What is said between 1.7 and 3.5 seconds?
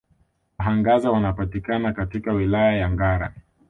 katika Wilaya ya Ngara